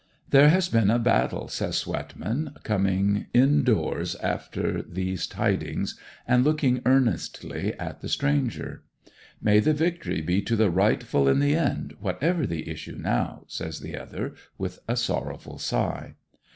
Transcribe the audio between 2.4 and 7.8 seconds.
on coming indoors after these tidings, and looking earnestly